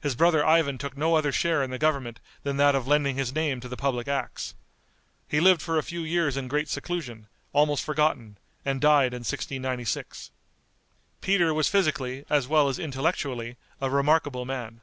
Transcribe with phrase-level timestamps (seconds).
[0.00, 3.32] His brother Ivan took no other share in the government than that of lending his
[3.32, 4.56] name to the public acts.
[5.28, 10.32] He lived for a few years in great seclusion, almost forgotten, and died in 1696.
[11.20, 14.80] Peter was physically, as well as intellectually, a remarkable man.